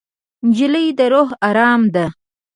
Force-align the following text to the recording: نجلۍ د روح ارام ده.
نجلۍ 0.47 0.87
د 0.97 0.99
روح 1.13 1.29
ارام 1.47 1.81
ده. 1.93 2.05